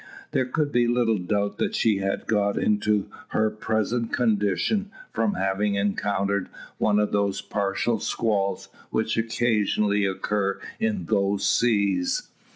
There 0.31 0.47
could 0.47 0.71
be 0.71 0.87
little 0.87 1.19
doubt 1.19 1.59
that 1.59 1.75
she 1.75 1.97
had 1.97 2.25
got 2.25 2.57
into 2.57 3.07
her 3.27 3.51
present 3.51 4.11
condition 4.11 4.89
from 5.11 5.35
having 5.35 5.75
encountered 5.75 6.49
one 6.79 6.97
of 6.97 7.11
those 7.11 7.39
partial 7.41 7.99
squalls 7.99 8.69
which 8.89 9.15
occasionally 9.15 10.07
occur 10.07 10.59
in 10.79 11.05
those 11.05 11.47
seas. 11.47 12.29